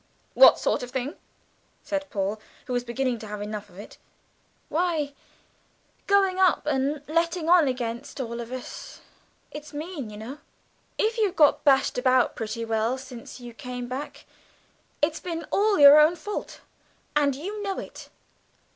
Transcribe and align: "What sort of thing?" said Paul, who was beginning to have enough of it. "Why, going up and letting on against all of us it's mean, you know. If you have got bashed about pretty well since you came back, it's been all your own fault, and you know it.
"What 0.33 0.57
sort 0.57 0.81
of 0.81 0.89
thing?" 0.89 1.13
said 1.83 2.09
Paul, 2.09 2.41
who 2.65 2.73
was 2.73 2.83
beginning 2.83 3.19
to 3.19 3.27
have 3.27 3.39
enough 3.39 3.69
of 3.69 3.77
it. 3.77 3.99
"Why, 4.67 5.13
going 6.07 6.39
up 6.39 6.65
and 6.65 7.03
letting 7.07 7.47
on 7.47 7.67
against 7.67 8.19
all 8.19 8.39
of 8.41 8.51
us 8.51 9.01
it's 9.51 9.73
mean, 9.73 10.09
you 10.09 10.17
know. 10.17 10.39
If 10.97 11.19
you 11.19 11.27
have 11.27 11.35
got 11.35 11.63
bashed 11.63 11.99
about 11.99 12.35
pretty 12.35 12.65
well 12.65 12.97
since 12.97 13.39
you 13.39 13.53
came 13.53 13.87
back, 13.87 14.25
it's 15.03 15.19
been 15.19 15.45
all 15.51 15.77
your 15.77 15.99
own 15.99 16.15
fault, 16.15 16.61
and 17.15 17.35
you 17.35 17.61
know 17.61 17.77
it. 17.77 18.09